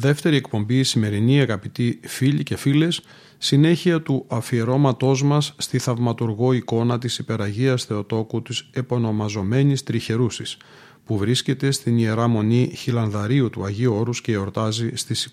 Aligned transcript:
Δεύτερη 0.00 0.36
εκπομπή 0.36 0.82
σημερινή 0.82 1.40
αγαπητοί 1.40 2.00
φίλοι 2.02 2.42
και 2.42 2.56
φίλες 2.56 3.00
συνέχεια 3.38 4.02
του 4.02 4.24
αφιερώματός 4.28 5.22
μας 5.22 5.54
στη 5.58 5.78
θαυματουργό 5.78 6.52
εικόνα 6.52 6.98
της 6.98 7.18
υπεραγίας 7.18 7.84
Θεοτόκου 7.84 8.42
της 8.42 8.70
επωνομαζομένης 8.72 9.82
Τριχερούσης 9.82 10.56
που 11.04 11.16
βρίσκεται 11.16 11.70
στην 11.70 11.98
Ιερά 11.98 12.28
Μονή 12.28 12.72
Χιλανδαρίου 12.76 13.50
του 13.50 13.64
Αγίου 13.64 13.94
Όρους 13.94 14.20
και 14.20 14.32
εορτάζει 14.32 14.90
στις 14.94 15.28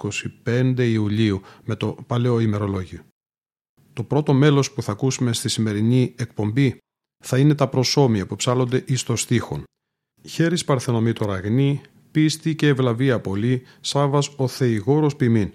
25 0.45 0.73
Ιουλίου 0.77 1.41
με 1.63 1.75
το 1.75 1.95
Παλαιό 2.07 2.39
ημερολόγιο. 2.39 2.99
Το 3.93 4.03
πρώτο 4.03 4.33
μέλος 4.33 4.71
που 4.71 4.81
θα 4.81 4.91
ακούσουμε 4.91 5.33
στη 5.33 5.49
σημερινή 5.49 6.13
εκπομπή 6.17 6.77
θα 7.23 7.37
είναι 7.37 7.55
τα 7.55 7.67
προσώμια 7.67 8.25
που 8.25 8.35
ψάλλονται 8.35 8.83
εις 8.87 9.03
το 9.03 9.15
στίχον. 9.15 9.63
Χέρις 10.23 10.65
Παρθενομήτωρα 10.65 11.33
Αγνή, 11.33 11.81
πίστη 12.17 12.55
και 12.55 12.67
ευλαβία 12.67 13.19
πολύ, 13.19 13.61
Σάβας 13.81 14.29
ο 14.35 14.47
Θεηγόρος 14.47 15.15
ποιμήν. 15.15 15.51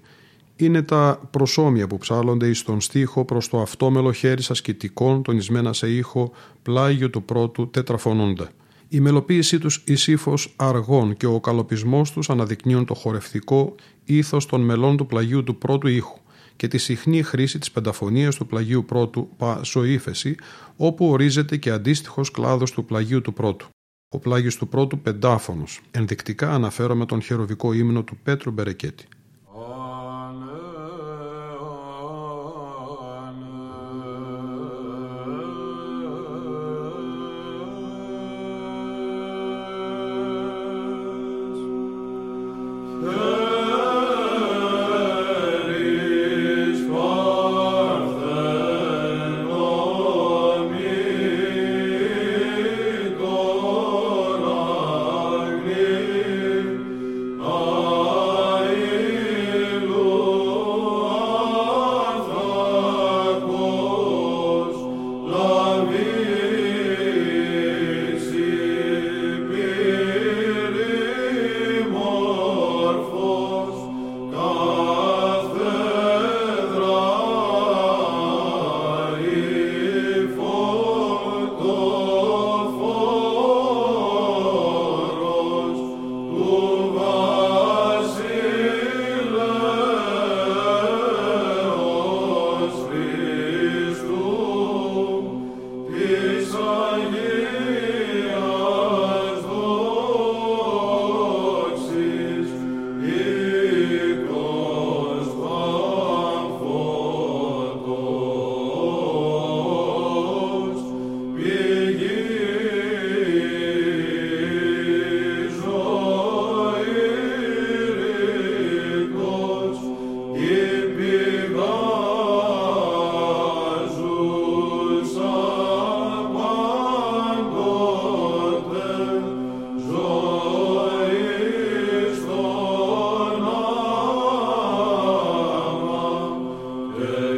Είναι 0.56 0.82
τα 0.82 1.28
προσώμια 1.30 1.86
που 1.86 1.98
ψάλλονται 1.98 2.48
εις 2.48 2.62
τον 2.62 2.80
στίχο 2.80 3.24
προς 3.24 3.48
το 3.48 3.60
αυτόμελο 3.60 4.12
χέρι 4.12 4.42
ασκητικών, 4.48 5.22
τονισμένα 5.22 5.72
σε 5.72 5.90
ήχο, 5.90 6.32
πλάγιο 6.62 7.10
του 7.10 7.22
πρώτου 7.22 7.70
τετραφωνούντα. 7.70 8.50
Η 8.88 9.00
μελοποίησή 9.00 9.58
τους 9.58 9.82
εις 9.86 10.06
ύφος 10.06 10.54
αργών 10.56 11.16
και 11.16 11.26
ο 11.26 11.40
καλοπισμός 11.40 12.12
τους 12.12 12.30
αναδεικνύουν 12.30 12.84
το 12.84 12.94
χορευτικό 12.94 13.74
ήθος 14.04 14.46
των 14.46 14.60
μελών 14.60 14.96
του 14.96 15.06
πλαγίου 15.06 15.44
του 15.44 15.56
πρώτου 15.58 15.88
ήχου 15.88 16.18
και 16.56 16.68
τη 16.68 16.78
συχνή 16.78 17.22
χρήση 17.22 17.58
της 17.58 17.70
πενταφωνίας 17.70 18.36
του 18.36 18.46
πλαγίου 18.46 18.84
πρώτου 18.84 19.28
πασοήφεση, 19.36 20.34
όπου 20.76 21.06
ορίζεται 21.06 21.56
και 21.56 21.70
αντίστοιχος 21.70 22.30
κλάδος 22.30 22.70
του 22.70 22.84
πλαγίου 22.84 23.20
του 23.20 23.32
πρώτου. 23.32 23.66
Ο 24.14 24.18
πλάγιος 24.18 24.56
του 24.56 24.68
πρώτου 24.68 24.98
πεντάφωνος. 24.98 25.80
Ενδεικτικά 25.90 26.52
αναφέρομαι 26.54 27.06
τον 27.06 27.22
χεροβικό 27.22 27.72
ύμνο 27.72 28.02
του 28.02 28.16
Πέτρου 28.22 28.50
Μπερεκέτη. 28.50 29.06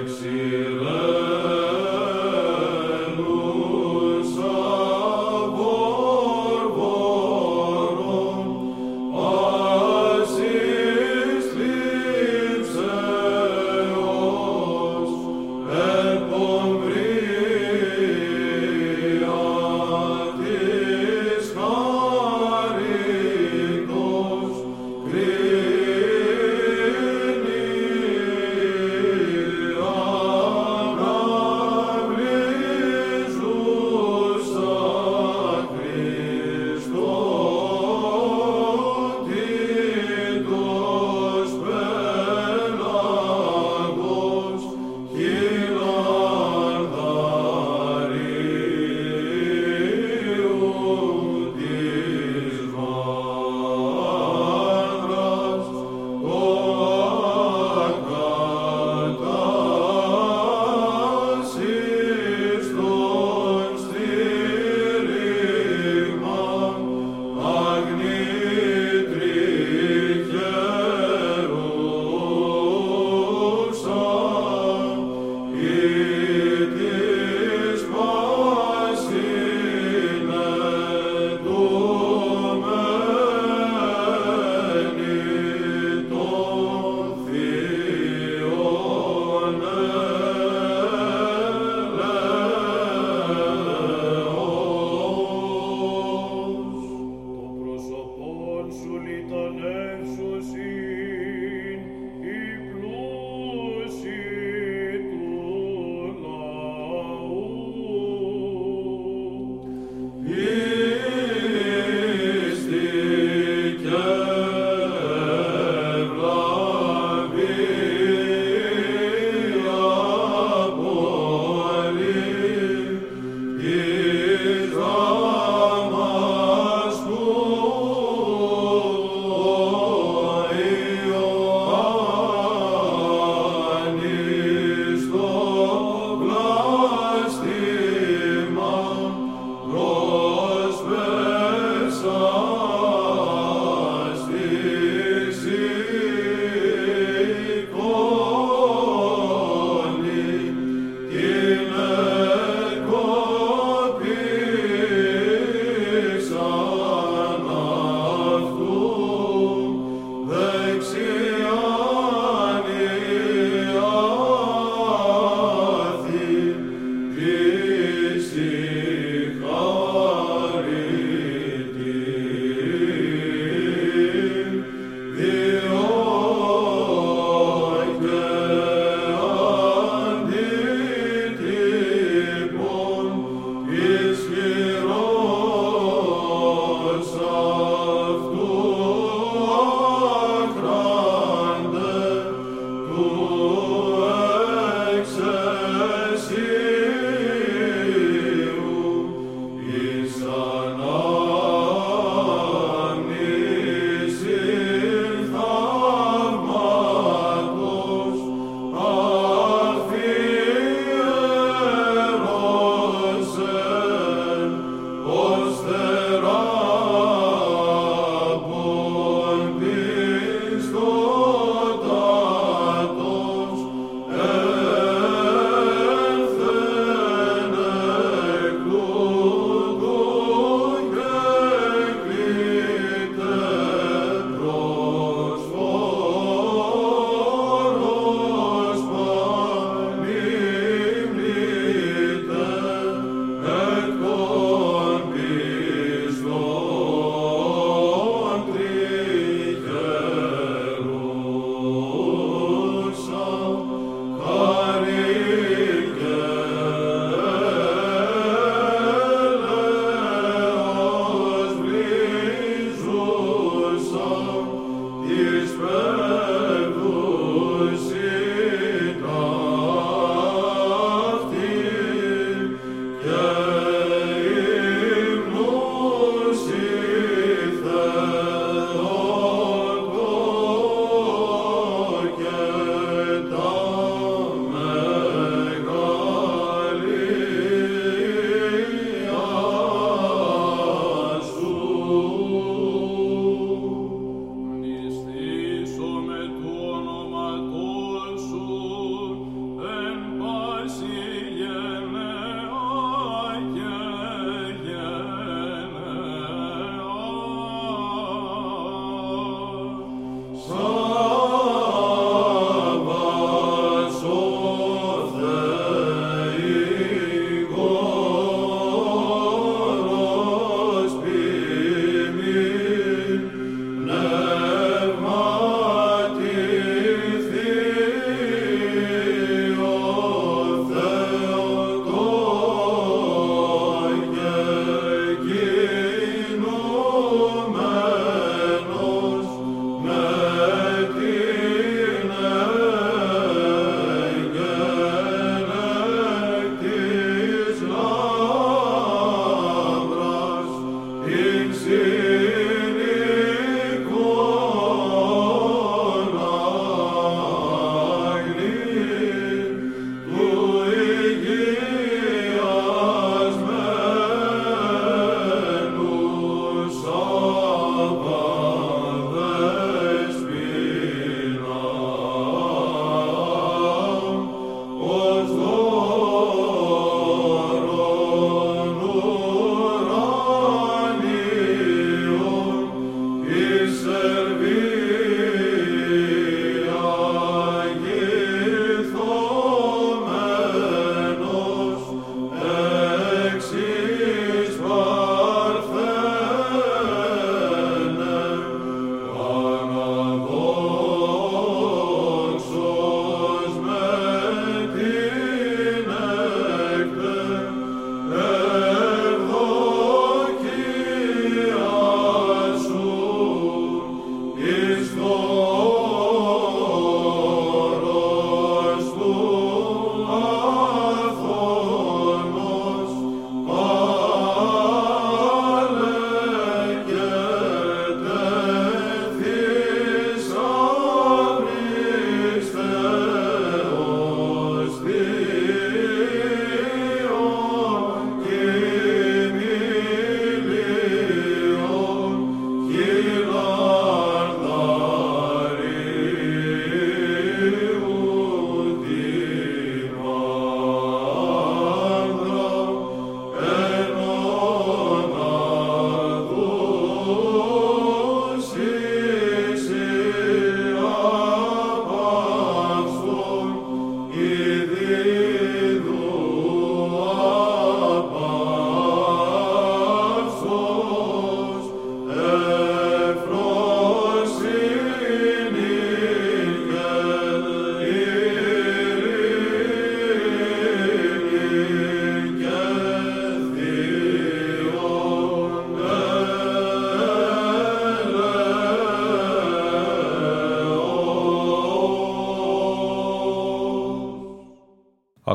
exila. 0.04 0.93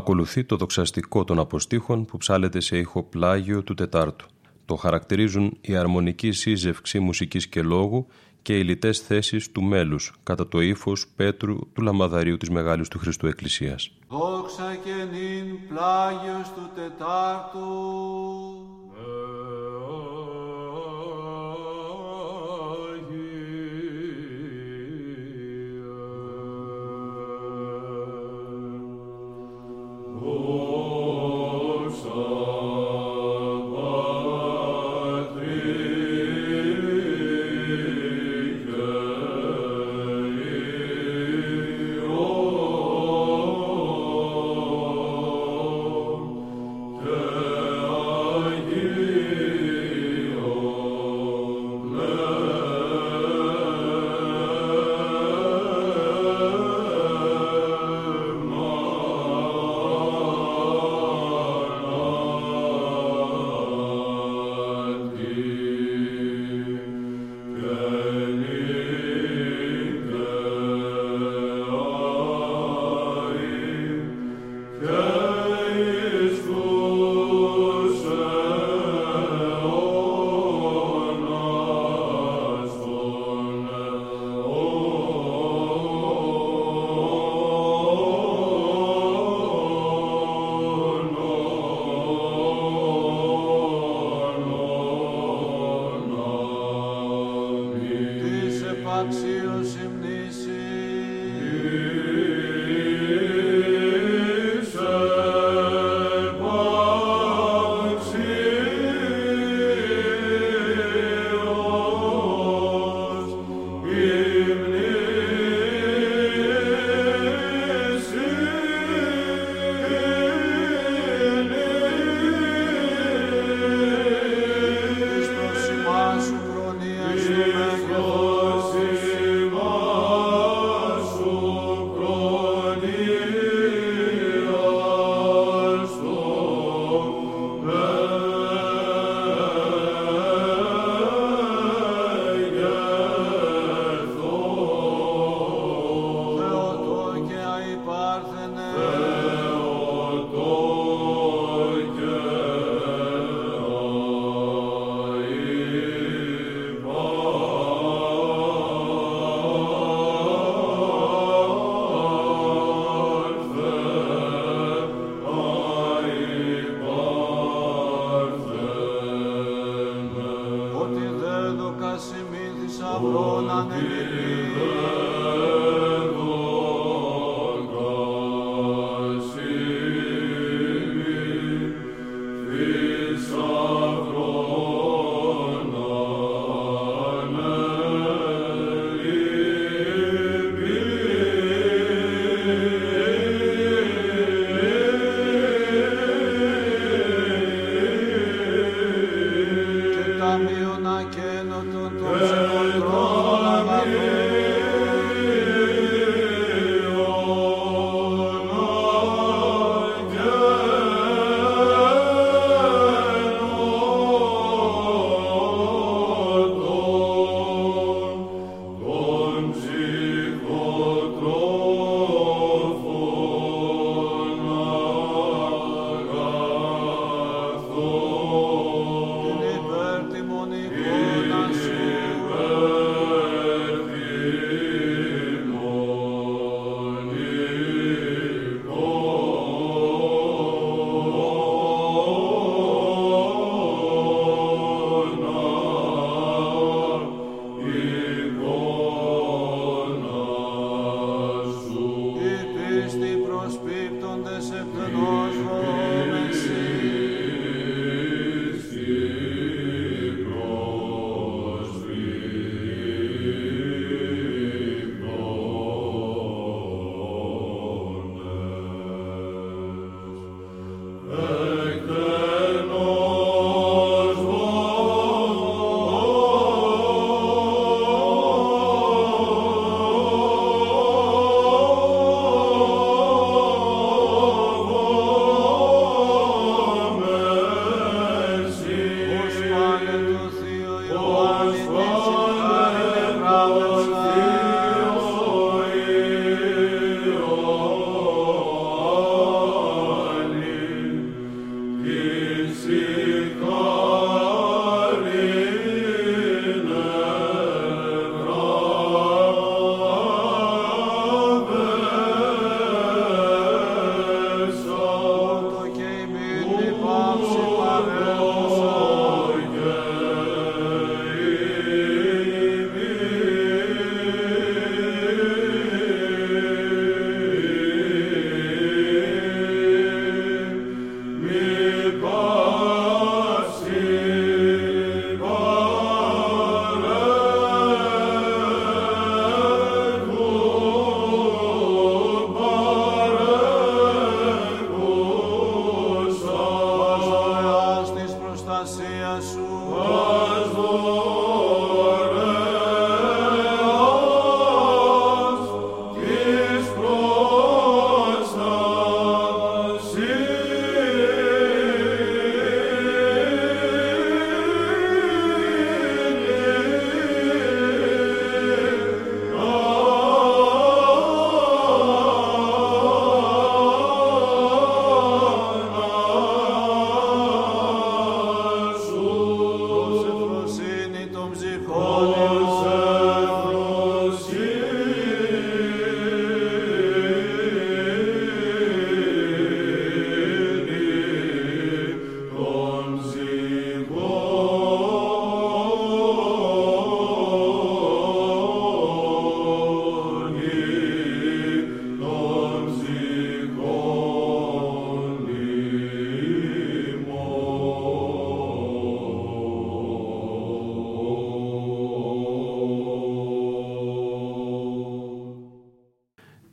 Ακολουθεί 0.10 0.44
το 0.44 0.56
δοξαστικό 0.56 1.24
των 1.24 1.40
αποστήχων 1.40 2.06
που 2.06 2.18
ψάλεται 2.18 2.60
σε 2.60 2.78
ήχο 2.78 3.04
πλάγιο 3.04 3.64
του 3.64 3.74
Τετάρτου. 3.74 4.26
Το 4.66 4.76
χαρακτηρίζουν 4.76 5.58
η 5.62 5.76
αρμονική 5.76 6.32
σύζευξη 6.32 7.00
μουσικής 7.00 7.48
και 7.48 7.62
λόγου 7.62 8.08
και 8.42 8.58
οι 8.58 8.64
λιτές 8.64 9.00
θέσεις 9.00 9.52
του 9.52 9.62
μέλους 9.64 10.14
κατά 10.24 10.48
το 10.48 10.62
ύφος 10.62 11.08
Πέτρου 11.16 11.58
του 11.74 11.82
Λαμαδαρίου 11.82 12.38
της 12.38 12.50
Μεγάλης 12.50 12.88
του 12.88 13.00
Χριστού 13.00 13.28
Εκκλησίας. 13.28 13.92
Δόξα 14.08 14.78
και 14.84 14.94
νυν 15.12 15.68
πλάγιος 15.68 16.54
του 16.56 16.70
Τετάρτου 16.76 18.09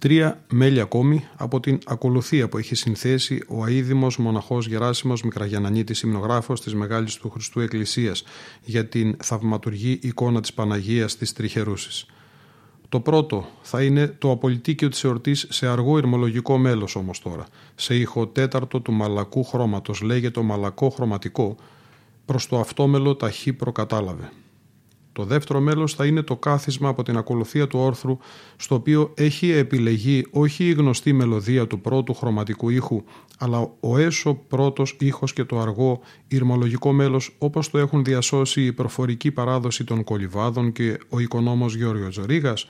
τρία 0.07 0.45
μέλη 0.53 0.81
ακόμη 0.81 1.25
από 1.37 1.61
την 1.61 1.79
ακολουθία 1.87 2.49
που 2.49 2.59
έχει 2.59 2.75
συνθέσει 2.75 3.43
ο 3.49 3.65
αίδημος 3.65 4.19
μοναχός 4.19 4.67
Γεράσιμος 4.67 5.23
Μικραγιανανίτης 5.23 6.01
υμνογράφος 6.01 6.61
της 6.61 6.75
Μεγάλης 6.75 7.15
του 7.15 7.31
Χριστού 7.31 7.61
Εκκλησίας 7.61 8.25
για 8.65 8.87
την 8.87 9.17
θαυματουργή 9.23 9.99
εικόνα 10.03 10.41
της 10.41 10.53
Παναγίας 10.53 11.17
της 11.17 11.33
Τριχερούσης. 11.33 12.07
Το 12.89 13.01
πρώτο 13.01 13.49
θα 13.63 13.83
είναι 13.83 14.07
το 14.07 14.31
απολυτίκιο 14.31 14.89
της 14.89 15.05
εορτής 15.05 15.47
σε 15.51 15.67
αργό 15.67 15.99
ηρμολογικό 15.99 16.59
μέλος 16.59 16.97
όμως 16.97 17.21
τώρα. 17.21 17.47
Σε 17.75 17.95
ήχο 17.95 18.27
τέταρτο 18.27 18.81
του 18.81 18.93
μαλακού 18.93 19.45
χρώματος 19.45 20.01
λέγεται 20.01 20.41
μαλακό 20.41 20.89
χρωματικό 20.89 21.57
προς 22.25 22.47
το 22.47 22.61
αυτόμελο 22.61 23.17
ταχύ 23.17 23.53
προκατάλαβε. 23.53 24.31
Το 25.17 25.25
δεύτερο 25.25 25.61
μέλος 25.61 25.95
θα 25.95 26.07
είναι 26.07 26.23
το 26.23 26.37
κάθισμα 26.37 26.89
από 26.89 27.03
την 27.03 27.17
ακολουθία 27.17 27.67
του 27.67 27.79
όρθρου, 27.79 28.19
στο 28.57 28.75
οποίο 28.75 29.13
έχει 29.15 29.51
επιλεγεί 29.51 30.27
όχι 30.31 30.65
η 30.65 30.73
γνωστή 30.73 31.13
μελωδία 31.13 31.67
του 31.67 31.81
πρώτου 31.81 32.15
χρωματικού 32.15 32.69
ήχου, 32.69 33.03
αλλά 33.39 33.71
ο 33.81 33.99
έσω 33.99 34.35
πρώτος 34.35 34.97
ήχος 34.99 35.33
και 35.33 35.45
το 35.45 35.61
αργό 35.61 36.01
ηρμολογικό 36.29 36.93
μέλος 36.93 37.35
όπως 37.39 37.71
το 37.71 37.79
έχουν 37.79 38.05
διασώσει 38.05 38.65
η 38.65 38.73
προφορική 38.73 39.31
παράδοση 39.31 39.85
των 39.85 40.05
κολυβάδων 40.05 40.73
και 40.73 40.99
ο 41.09 41.19
οικονόμος 41.19 41.75
Γιώργος 41.75 42.15
Ζωρίγας, 42.15 42.69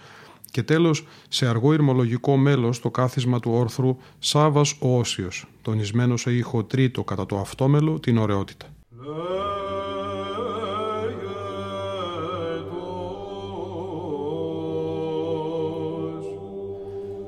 και 0.50 0.62
τέλος, 0.62 1.06
σε 1.28 1.46
αργό 1.46 1.72
ηρμολογικό 1.72 2.36
μέλος 2.36 2.80
το 2.80 2.90
κάθισμα 2.90 3.40
του 3.40 3.50
όρθρου 3.54 3.96
Σάβας 4.18 4.76
ο 4.80 4.98
Όσιος, 4.98 5.46
τονισμένο 5.62 6.16
σε 6.16 6.32
ήχο 6.32 6.64
τρίτο 6.64 7.04
κατά 7.04 7.26
το 7.26 7.38
αυτόμελο 7.38 8.00
την 8.00 8.18
ωραιότητα. 8.18 8.66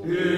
Yeah. 0.09 0.38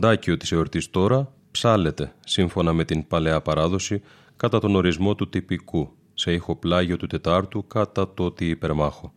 Κοντάκιο 0.00 0.36
της 0.36 0.52
εορτής 0.52 0.90
τώρα 0.90 1.32
ψάλεται, 1.50 2.12
σύμφωνα 2.24 2.72
με 2.72 2.84
την 2.84 3.06
παλαιά 3.06 3.40
παράδοση, 3.40 4.02
κατά 4.36 4.60
τον 4.60 4.76
ορισμό 4.76 5.14
του 5.14 5.28
τυπικού, 5.28 5.92
σε 6.14 6.32
ηχοπλάγιο 6.32 6.96
του 6.96 7.06
Τετάρτου 7.06 7.66
κατά 7.66 8.14
το 8.14 8.24
ότι 8.24 8.48
υπερμάχο. 8.48 9.12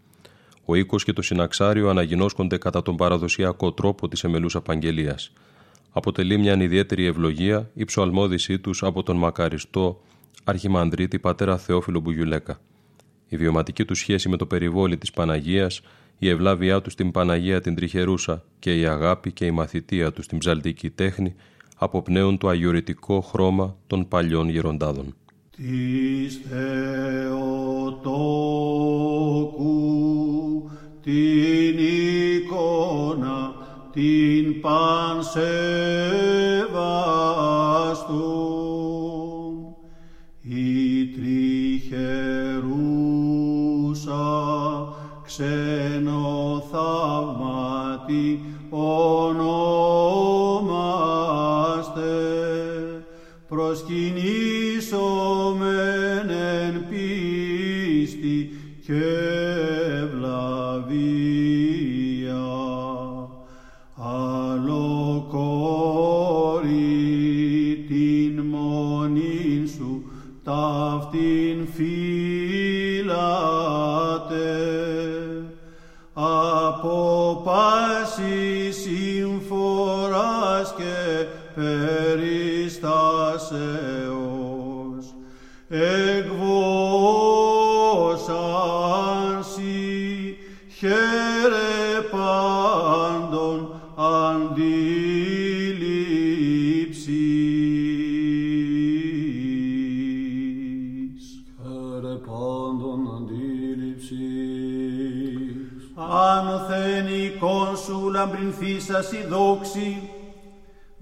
Ο 0.65 0.75
οίκος 0.75 1.03
και 1.03 1.13
το 1.13 1.21
συναξάριο 1.21 1.89
αναγινώσκονται 1.89 2.57
κατά 2.57 2.81
τον 2.81 2.95
παραδοσιακό 2.95 3.73
τρόπο 3.73 4.07
της 4.07 4.23
εμελούς 4.23 4.55
απαγγελίας. 4.55 5.31
Αποτελεί 5.91 6.37
μια 6.37 6.61
ιδιαίτερη 6.61 7.05
ευλογία 7.05 7.69
η 7.73 7.85
ψωαλμόδησή 7.85 8.59
τους 8.59 8.83
από 8.83 9.03
τον 9.03 9.17
μακαριστό 9.17 10.01
αρχιμανδρίτη 10.43 11.19
πατέρα 11.19 11.57
Θεόφιλο 11.57 11.99
Μπουγιουλέκα. 11.99 12.59
Η 13.27 13.37
βιωματική 13.37 13.85
του 13.85 13.95
σχέση 13.95 14.29
με 14.29 14.37
το 14.37 14.45
περιβόλι 14.45 14.97
της 14.97 15.11
Παναγίας 15.11 15.81
η 16.23 16.29
ευλάβειά 16.29 16.81
τους 16.81 16.93
στην 16.93 17.11
Παναγία 17.11 17.61
την 17.61 17.75
Τριχερούσα 17.75 18.43
και 18.59 18.79
η 18.79 18.85
αγάπη 18.85 19.31
και 19.31 19.45
η 19.45 19.51
μαθητεία 19.51 20.11
τους 20.11 20.25
στην 20.25 20.37
ψαλτική 20.37 20.89
τέχνη 20.89 21.35
αποπνέουν 21.77 22.37
το 22.37 22.47
αγιορητικό 22.47 23.21
χρώμα 23.21 23.75
των 23.87 24.07
παλιών 24.07 24.49
γεροντάδων. 24.49 25.15
Της 25.55 26.41
Θεοτόκου 26.49 27.41
την 31.01 31.77
εικόνα 31.77 33.53
την 33.93 34.61
πανσεβαστούν 34.61 35.33
Oh 48.85 49.31
no. 49.31 49.72
Και 81.55 81.61
περιστάσεως 81.61 83.05
εκβόσανσι 85.67 86.07
χαίρε 90.77 92.01
πάντων 92.11 93.81
αντίληψης. 93.95 94.73
Χαίρε 101.61 102.15
πάντων 102.15 102.99
αντίληψης. 103.17 104.23
Άνωθεν 105.95 107.07
εικόν 107.07 107.77
σου 107.77 108.09
λαμπρινθήσας 108.11 109.11
η 109.11 109.25
δόξη, 109.29 110.09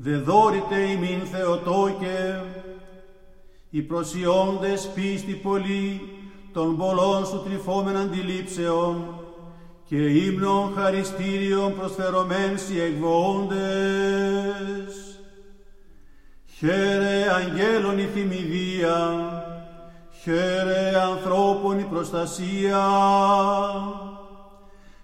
δε 0.03 0.17
δόρητε 0.17 0.79
ημίν 0.79 1.25
Θεοτόκε, 1.31 2.43
οι 3.69 3.81
προσιόντες 3.81 4.89
πίστη 4.95 5.33
πολύ 5.33 6.01
των 6.53 6.77
πολλών 6.77 7.25
σου 7.25 7.43
τρυφόμεν 7.45 7.97
αντιλήψεων 7.97 9.19
και 9.85 9.95
ύμνων 9.95 10.73
χαριστήριων 10.75 11.75
προσφερωμένς 11.77 12.69
οι 12.69 12.79
εκβόντες. 12.81 13.59
Χαίρε 16.57 17.33
αγγέλων 17.35 17.99
η 17.99 18.09
θυμηδία, 18.13 19.19
χαίρε 20.21 21.01
ανθρώπων 21.01 21.79
η 21.79 21.83
προστασία, 21.83 22.87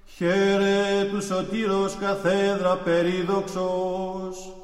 χαίρε 0.05 1.09
τους 1.11 1.25
σωτήρος 1.25 1.95
καθέδρα 1.95 2.75
περίδοξος, 2.75 4.56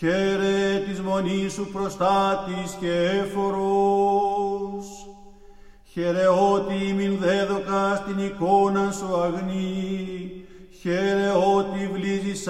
χαίρε 0.00 0.78
της 0.88 1.00
μονής 1.00 1.52
σου 1.52 1.68
προστάτης 1.72 2.76
και 2.80 2.92
έφορος, 3.22 4.86
χαίρε 5.92 6.26
ότι 6.28 6.92
μην 6.96 7.18
δέδοκα 7.18 7.96
στην 7.96 8.18
εικόνα 8.18 8.92
σου 8.92 9.20
αγνή, 9.20 10.32
χαίρε 10.80 11.28
ότι 11.56 11.90
βλίζεις 11.92 12.48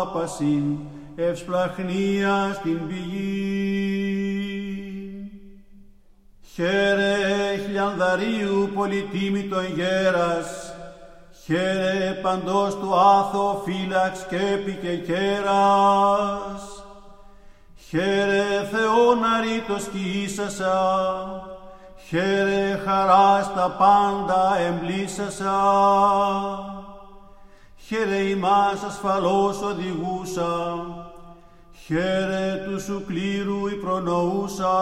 άπασιν, 0.00 0.78
ευσπλαχνία 1.16 2.52
στην 2.54 2.86
πηγή. 2.86 4.24
Χαίρε 6.54 7.16
χιλιανδαρίου 7.64 8.70
πολυτίμητον 8.74 9.64
γέρας, 9.74 10.74
χαίρε 11.44 12.18
παντός 12.22 12.74
του 12.78 12.94
άθο 12.94 13.62
φύλαξ 13.64 14.26
και 14.28 14.72
και 14.82 14.96
κέρας. 14.96 16.73
Χαίρε 17.96 18.68
Θεόν 18.70 19.24
αρήτος 19.24 19.82
σκίσασα, 19.82 20.78
χαίρε 22.08 22.80
χαράς 22.84 23.44
στα 23.44 23.76
πάντα 23.78 24.56
εμπλήσασα. 24.58 25.60
Χαίρε 27.86 28.16
ημάς 28.16 28.82
ασφαλώς 28.86 29.62
οδηγούσα, 29.62 30.86
χαίρε 31.84 32.62
τους 32.64 32.82
σου 32.82 33.04
κλήρου 33.06 33.66
η 33.68 33.74
προνοούσα, 33.74 34.76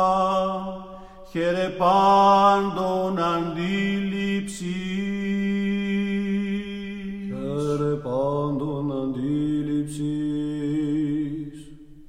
χαίρε 1.30 1.68
πάντων 1.68 3.18
αντίληψη. 3.18 5.02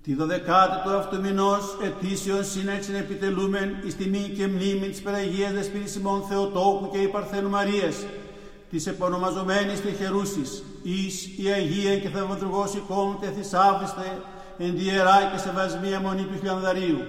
Τη 0.04 0.14
δωδεκάτη 0.14 0.84
του 0.84 0.96
αυτού 0.96 1.22
μηνός 1.22 1.78
ετήσιον 1.84 2.44
σύναξιν 2.44 2.96
επιτελούμεν 2.96 3.78
εις 3.86 3.96
τιμή 3.96 4.34
και 4.38 4.48
μνήμη 4.48 4.90
της 4.90 5.02
Περαγίας 5.02 5.52
Δεσποινής 5.52 5.96
ημών 5.96 6.22
Θεοτόκου 6.22 6.90
και 6.92 6.98
η 6.98 7.08
Παρθένου 7.08 7.50
Μαρίας, 7.50 8.06
της 8.70 8.88
επωνομαζομένης 8.88 9.82
τριχερούσης, 9.82 10.64
εις 10.84 11.38
η 11.38 11.48
Αγία 11.48 11.98
και 11.98 12.10
Θαυματουργός 12.10 12.74
εικόν 12.74 13.18
και 13.22 13.28
θησάβριστε 13.28 14.22
εν 14.58 14.76
τη 14.76 14.86
Ιερά 14.86 15.32
και 15.32 15.40
σεβασμία 15.40 16.00
μονή 16.00 16.24
του 16.24 16.38
Χιλιανδαρίου. 16.38 17.00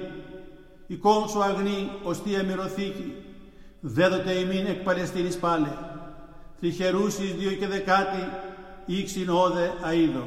Εικόν 0.87 1.29
σου 1.29 1.43
αγνή 1.43 1.91
ως 2.03 2.19
θεία 2.19 2.43
μυροθήκη, 2.43 3.15
δέδοτε 3.81 4.33
ημίν 4.33 4.67
εκ 4.67 4.83
Παλαιστίνης 4.83 5.37
πάλε. 5.37 5.73
Τριχερούσης 6.61 7.35
δύο 7.35 7.51
και 7.51 7.67
δεκάτη, 7.67 8.29
ήξιν 8.87 9.31
όδε 9.31 9.73
αίδο. 9.83 10.27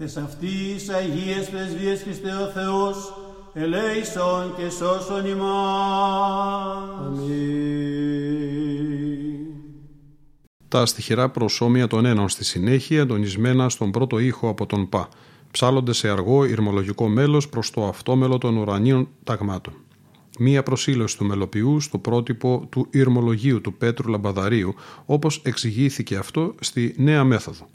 Τες 0.00 0.16
αυτής 0.16 0.88
Αγίες 0.88 1.50
Πρεσβείες 1.50 2.02
Χριστέ 2.02 2.30
ο 2.34 2.46
Θεός, 2.46 3.14
ελέησον 3.52 4.54
και 4.56 4.70
σώσον 4.70 5.26
ημάς. 5.26 6.88
Αμήν. 7.06 7.30
Τα 10.68 10.86
στοιχειρά 10.86 11.30
προσώμια 11.30 11.86
των 11.86 12.04
ένων 12.04 12.28
στη 12.28 12.44
συνέχεια 12.44 13.06
τονισμένα 13.06 13.68
στον 13.68 13.90
πρώτο 13.90 14.18
ήχο 14.18 14.48
από 14.48 14.66
τον 14.66 14.88
Πα, 14.88 15.08
ψάλλονται 15.50 15.92
σε 15.92 16.08
αργό 16.08 16.44
ηρμολογικό 16.44 17.08
μέλος 17.08 17.48
προς 17.48 17.70
το 17.70 17.86
αυτόμελο 17.86 18.38
των 18.38 18.56
ουρανίων 18.56 19.08
ταγμάτων. 19.24 19.74
Μία 20.38 20.62
προσήλωση 20.62 21.18
του 21.18 21.24
μελοποιού 21.24 21.80
στο 21.80 21.98
πρότυπο 21.98 22.66
του 22.70 22.86
ηρμολογίου 22.90 23.60
του 23.60 23.74
Πέτρου 23.74 24.10
Λαμπαδαρίου, 24.10 24.74
όπως 25.06 25.42
εξηγήθηκε 25.44 26.16
αυτό 26.16 26.54
στη 26.60 26.94
νέα 26.96 27.24
μέθοδο. 27.24 27.68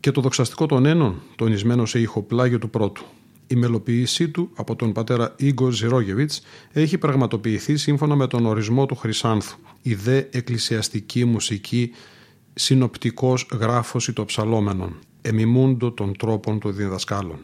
Και 0.00 0.10
το 0.10 0.20
δοξαστικό 0.20 0.66
των 0.66 0.86
ένων, 0.86 1.20
τονισμένο 1.36 1.86
σε 1.86 2.00
ηχοπλάγιο 2.00 2.58
του 2.58 2.70
πρώτου. 2.70 3.04
Η 3.46 3.54
μελοποίησή 3.54 4.28
του 4.28 4.50
από 4.54 4.76
τον 4.76 4.92
πατέρα 4.92 5.34
Ίγκο 5.36 5.70
Ζιρόγεβιτς 5.70 6.42
έχει 6.72 6.98
πραγματοποιηθεί 6.98 7.76
σύμφωνα 7.76 8.14
με 8.16 8.26
τον 8.26 8.46
ορισμό 8.46 8.86
του 8.86 8.94
Χρυσάνθου. 8.94 9.58
Η 9.82 9.94
δε 9.94 10.22
εκκλησιαστική 10.30 11.24
μουσική 11.24 11.90
συνοπτικός 12.54 13.46
γράφωση 13.60 14.12
των 14.12 14.24
ψαλόμενων, 14.24 14.98
εμιμούντο 15.22 15.92
των 15.92 16.16
τρόπων 16.16 16.58
των 16.58 16.74
διδασκάλων. 16.74 17.38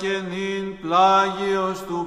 Και 0.00 0.20
νυν 0.30 0.76
πλάγιος 0.80 1.84
του 1.86 1.99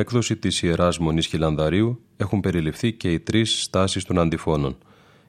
έκδοση 0.00 0.36
της 0.36 0.62
Ιεράς 0.62 0.98
Μονής 0.98 1.26
Χιλανδαρίου 1.26 2.00
έχουν 2.16 2.40
περιληφθεί 2.40 2.92
και 2.92 3.12
οι 3.12 3.20
τρεις 3.20 3.62
στάσεις 3.62 4.04
των 4.04 4.18
αντιφώνων. 4.18 4.76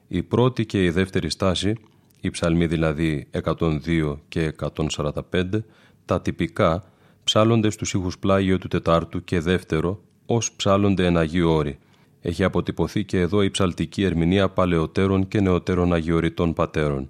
Η 0.08 0.22
πρώτη 0.22 0.66
και 0.66 0.84
η 0.84 0.90
δεύτερη 0.90 1.30
στάση, 1.30 1.74
η 2.20 2.30
ψαλμή 2.30 2.66
δηλαδή 2.66 3.28
102 3.44 4.18
και 4.28 4.54
145, 4.60 5.64
τα 6.04 6.20
τυπικά 6.20 6.84
ψάλλονται 7.24 7.70
στους 7.70 7.94
ήχους 7.94 8.18
πλάγιο 8.18 8.58
του 8.58 8.68
Τετάρτου 8.68 9.24
και 9.24 9.40
δεύτερο 9.40 10.00
ως 10.26 10.52
ψάλλονται 10.52 11.06
εν 11.06 11.16
Αγίου 11.16 11.50
Όρη. 11.50 11.78
Έχει 12.20 12.44
αποτυπωθεί 12.44 13.04
και 13.04 13.18
εδώ 13.18 13.42
η 13.42 13.50
ψαλτική 13.50 14.02
ερμηνεία 14.02 14.48
παλαιότερων 14.48 15.28
και 15.28 15.40
νεωτέρων 15.40 15.92
αγιοριτών 15.92 16.52
πατέρων. 16.52 17.08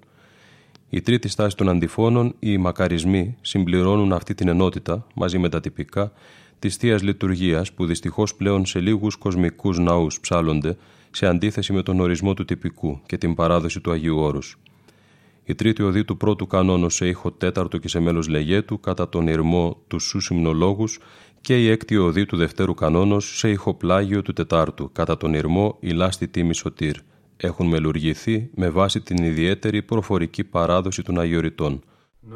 Η 0.89 1.01
τρίτη 1.01 1.27
στάση 1.27 1.55
των 1.55 1.69
αντιφώνων, 1.69 2.35
οι 2.39 2.57
μακαρισμοί, 2.57 3.37
συμπληρώνουν 3.41 4.13
αυτή 4.13 4.33
την 4.33 4.47
ενότητα 4.47 5.07
μαζί 5.15 5.37
με 5.37 5.49
τα 5.49 5.59
τυπικά 5.59 6.11
τη 6.63 6.69
θεία 6.69 6.99
λειτουργίας 7.01 7.73
που 7.73 7.85
δυστυχώς 7.85 8.35
πλέον 8.35 8.65
σε 8.65 8.79
λίγους 8.79 9.15
κοσμικούς 9.15 9.79
ναούς 9.79 10.19
ψάλλονται 10.19 10.77
σε 11.11 11.25
αντίθεση 11.25 11.73
με 11.73 11.83
τον 11.83 11.99
ορισμό 11.99 12.33
του 12.33 12.45
τυπικού 12.45 13.01
και 13.05 13.17
την 13.17 13.35
παράδοση 13.35 13.81
του 13.81 13.91
Αγίου 13.91 14.17
Όρους. 14.17 14.57
Η 15.43 15.55
τρίτη 15.55 15.83
οδή 15.83 16.03
του 16.03 16.17
πρώτου 16.17 16.47
κανόνου 16.47 16.89
σε 16.89 17.07
ήχο 17.07 17.31
τέταρτο 17.31 17.77
και 17.77 17.87
σε 17.87 17.99
μέλος 17.99 18.27
λεγέτου 18.27 18.79
κατά 18.79 19.09
τον 19.09 19.27
ηρμό 19.27 19.81
του 19.87 19.99
σου 19.99 20.19
συμνολόγους 20.19 20.99
και 21.41 21.61
η 21.61 21.69
έκτη 21.69 21.97
οδή 21.97 22.25
του 22.25 22.37
δευτέρου 22.37 22.73
κανόνου 22.73 23.19
σε 23.19 23.49
ήχο 23.49 23.73
πλάγιο 23.73 24.21
του 24.21 24.33
τετάρτου 24.33 24.91
κατά 24.91 25.17
τον 25.17 25.33
ηρμό 25.33 25.77
η 25.79 25.89
λάστη 25.89 26.27
τίμη 26.27 26.53
σωτήρ. 26.53 26.95
Έχουν 27.37 27.67
μελουργηθεί 27.67 28.49
με 28.55 28.69
βάση 28.69 29.01
την 29.01 29.23
ιδιαίτερη 29.23 29.81
προφορική 29.81 30.43
παράδοση 30.43 31.01
των 31.01 31.19
Αγιοριτών. 31.19 31.83
Ναι. 32.19 32.35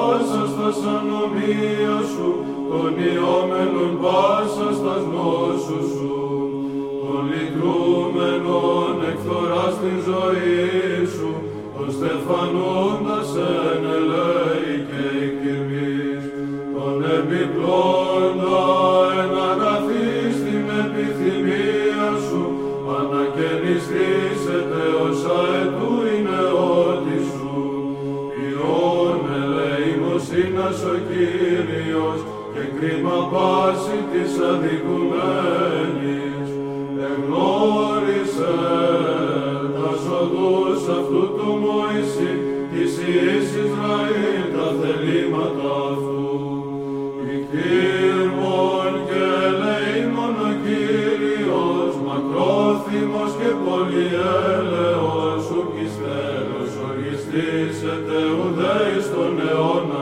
ανομία 0.95 1.97
σου, 2.11 2.29
τον 2.69 2.93
ιόμενον 3.09 3.93
πάσα 4.01 4.69
στα 4.79 4.95
γνώσου 5.05 5.81
σου, 5.93 6.15
τον 7.01 7.21
λυτρούμενον 7.31 8.95
εκθοράς 9.09 9.73
στην 9.73 9.97
ζωή 10.07 11.05
σου, 11.15 11.31
τον 11.77 11.91
στεφανούντας 11.91 13.29
εν 13.73 13.85
ο 30.91 30.97
Κύριος 31.09 32.19
και 32.53 32.63
κρίμα 32.77 33.19
πάση 33.31 33.97
της 34.11 34.31
αδικουμένης. 34.51 36.47
Εγνώρισε 37.09 38.57
τα 39.75 39.89
οδούς 40.21 40.81
αυτού 40.97 41.23
του 41.35 41.49
Μωυσή, 41.63 42.33
της 42.71 42.93
Ιης 43.07 43.49
Ισραήλ 43.63 44.43
τα 44.53 44.67
θελήματα 44.79 45.71
αυτού. 45.93 46.29
Η 47.33 47.35
κύρμον 47.51 48.93
και 49.09 49.23
ελεήμον 49.47 50.35
ο 50.49 50.51
Κύριος, 50.65 51.93
μακρόθυμος 52.07 53.31
και 53.39 53.51
πολυέλεος, 53.63 55.39
σου 55.47 55.61
πιστέλος 55.73 56.71
οργιστήσετε 56.87 58.17
ουδέη 58.37 58.97
στον 59.07 59.33
αιώνα 59.47 60.00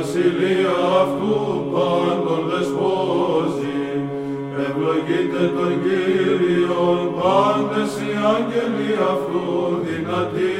βασιλεία 0.00 0.76
αυτού 1.02 1.34
πάντων 1.72 2.42
δεσπόζει. 2.50 3.84
Ευλογείτε 4.66 5.42
τον 5.56 5.72
Κύριον 5.84 7.00
πάντες 7.18 7.92
οι 8.02 8.10
άγγελοι 8.34 8.92
αυτού 9.12 9.46
δυνατοί 9.84 10.54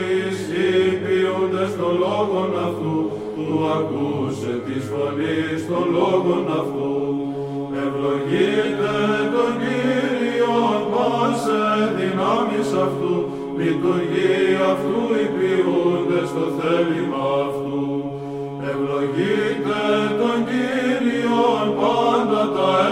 ποιούντες 1.02 1.70
των 1.78 1.92
λόγων 2.04 2.50
αυτού 2.68 2.96
του 3.36 3.56
ακούσε 3.76 4.52
της 4.66 4.82
φωνής 4.90 5.60
των 5.70 5.84
λόγων 5.96 6.44
αυτού. 6.60 6.94
Ευλογείτε 7.84 8.94
τον 9.34 9.52
Κύριον 9.62 10.80
πάσε 10.92 11.64
δυνάμεις 11.96 12.68
αυτού, 12.86 13.14
λειτουργεί 13.58 14.38
αυτού 14.72 15.00
οι 15.20 15.26
ποιούντες 15.36 16.28
το 16.36 16.44
θέλημα 16.58 17.22
αυτού. 17.46 17.59
Ευλογείτε 19.20 20.14
τον 20.18 20.44
Κύριον 20.46 21.76
πάντα 21.80 22.52
τα 22.52 22.89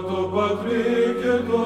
το 0.00 0.30
Πατρί 0.34 1.16
και 1.20 1.34
το 1.48 1.60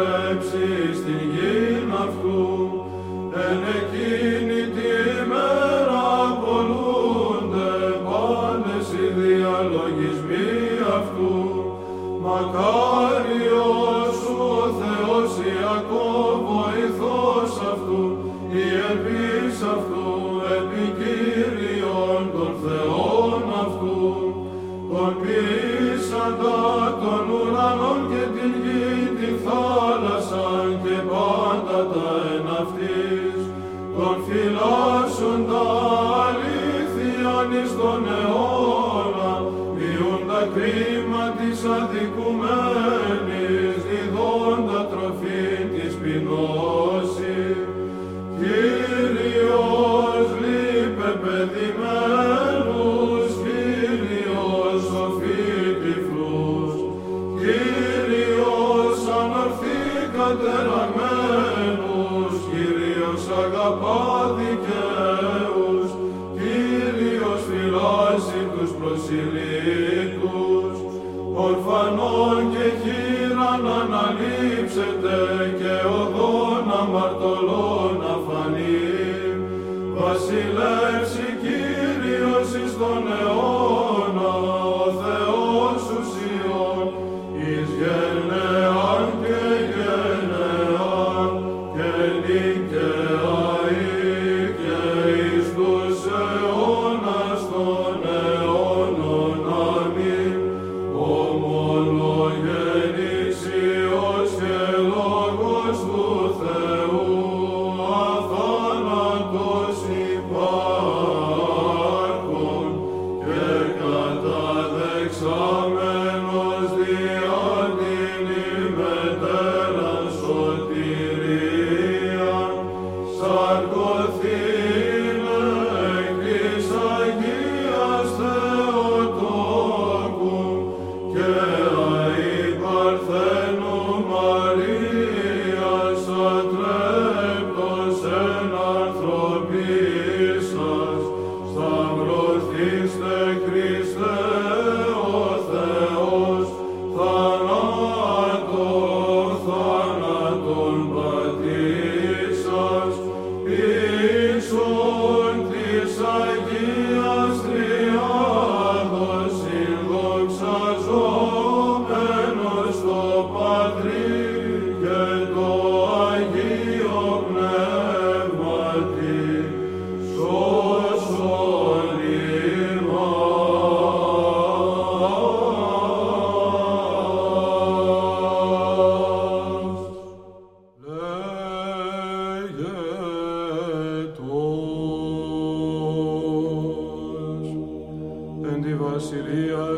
Amen. 0.00 0.29
Βασιλεύσει 79.94 81.36
Κύριος 81.42 82.64
εις 82.64 82.76
τον 82.78 83.06
αιώνα. 83.06 83.59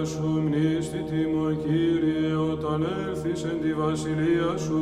σου 0.05 0.42
μνήστητιμο 0.44 1.46
Κύριε 1.64 2.34
όταν 2.53 2.86
έλθεις 3.07 3.44
εν 3.44 3.61
τη 3.62 3.72
βασιλεία 3.74 4.57
σου 4.57 4.80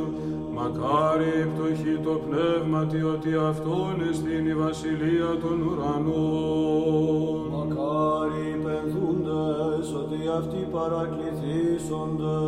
μακάρι 0.60 1.48
πτωχή 1.50 1.96
το 2.06 2.14
πνεύματι 2.26 3.02
ότι 3.02 3.30
αυτόν 3.50 3.94
εστίν 4.10 4.46
η 4.46 4.54
βασιλεία 4.54 5.30
των 5.42 5.56
ουρανών. 5.66 7.38
Μακάρι 7.54 8.48
πενθούντες 8.64 9.86
ότι 10.02 10.20
αυτοί 10.38 10.60
παρακληθήσονται. 10.74 12.38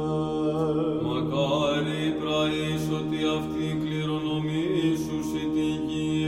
Μακάρι 1.10 2.02
πραείς 2.20 2.84
ότι 3.00 3.18
αυτοί 3.38 3.66
κληρονομήσουσι 3.82 5.42
τη 5.54 5.68
γη. 5.86 6.22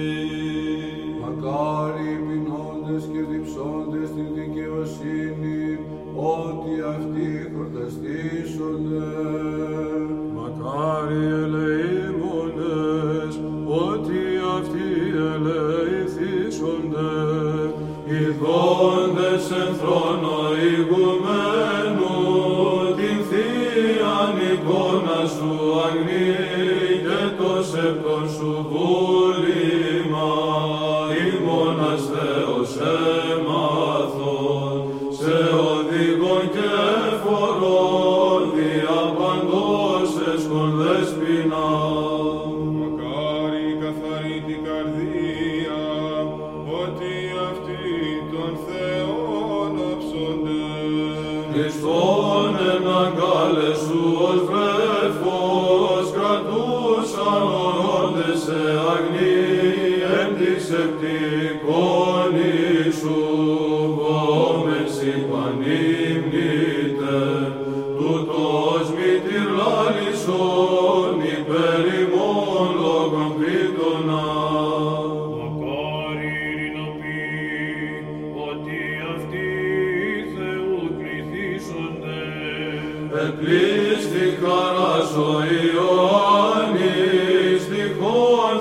Μακάρι 1.22 2.10
πεινώντες 2.26 3.02
και 3.12 3.20
διψώντες 3.30 4.08
την 4.16 4.28
δικαιοσύνη 4.38 5.63
ότι 6.16 6.80
αυτοί 6.96 7.52
προτεστήσονται. 7.54 9.33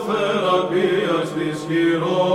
θεραπείας 0.07 1.27
της 1.33 1.65
χειρός. 1.67 2.32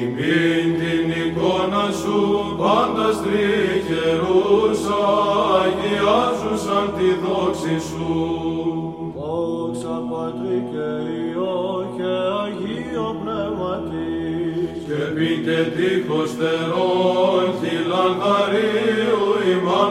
Μην 0.00 0.68
την 0.80 1.08
εικόνα 1.22 1.86
σου 2.00 2.18
πάντας 2.58 3.14
στριχερούσα, 3.16 5.02
αγιάζουσαν 5.60 6.86
τη 6.96 7.08
δόξη 7.22 7.76
σου. 7.88 8.08
Δόξα 9.16 9.96
Πατρί 10.10 10.58
και 10.70 10.88
Υιό 11.18 11.62
και 11.96 12.12
Αγίο 12.42 13.08
Πνεύματι. 13.20 14.12
Και 14.86 15.00
πείτε 15.14 15.56
τείχος 15.76 16.30
τερών, 16.38 17.46
η 17.62 17.76
ημάν 19.50 19.90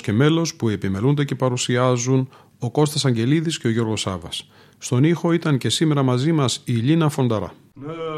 και 0.00 0.12
μέλος 0.12 0.54
που 0.54 0.68
επιμελούνται 0.68 1.24
και 1.24 1.34
παρουσιάζουν 1.34 2.28
ο 2.58 2.70
Κώστας 2.70 3.04
Αγγελίδης 3.04 3.58
και 3.58 3.66
ο 3.66 3.70
Γιώργος 3.70 4.00
Σάβας. 4.00 4.50
Στον 4.78 5.04
ήχο 5.04 5.32
ήταν 5.32 5.58
και 5.58 5.68
σήμερα 5.68 6.02
μαζί 6.02 6.32
μας 6.32 6.62
η 6.64 6.72
Λίνα 6.72 7.08
Φονταρά. 7.08 7.52
Ναι, 7.74 7.86
ναι, 7.86 7.92
ναι. 7.92 8.14